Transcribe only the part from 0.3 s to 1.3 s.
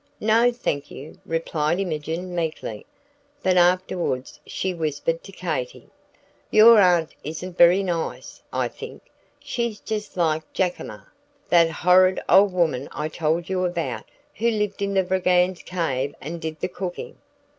thank you,"